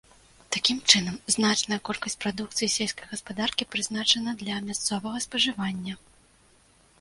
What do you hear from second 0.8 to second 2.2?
чынам, значная колькасць